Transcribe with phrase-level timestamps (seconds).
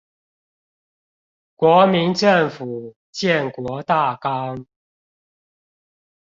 [1.57, 4.65] 國民政府建國大綱